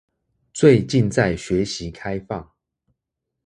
[0.51, 2.53] 最近在學習開放